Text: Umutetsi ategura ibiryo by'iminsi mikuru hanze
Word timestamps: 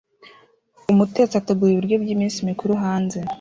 Umutetsi 0.91 1.33
ategura 1.37 1.71
ibiryo 1.73 1.97
by'iminsi 2.03 2.45
mikuru 2.49 2.71
hanze 2.83 3.19